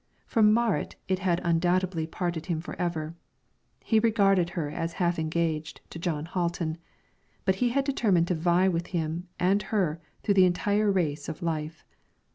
From 0.25 0.51
Marit 0.51 0.95
it 1.07 1.19
had 1.19 1.39
undoubtedly 1.43 2.07
parted 2.07 2.47
him 2.47 2.59
forever; 2.59 3.13
he 3.83 3.99
regarded 3.99 4.49
her 4.57 4.67
as 4.67 4.93
half 4.93 5.19
engaged 5.19 5.79
to 5.91 5.99
Jon 5.99 6.25
Hatlen; 6.25 6.77
but 7.45 7.57
he 7.61 7.69
had 7.69 7.85
determined 7.85 8.27
to 8.29 8.33
vie 8.33 8.67
with 8.67 8.87
him 8.97 9.27
and 9.39 9.61
her 9.61 10.01
through 10.23 10.33
the 10.33 10.45
entire 10.47 10.91
race 10.91 11.29
of 11.29 11.43
life. 11.43 11.85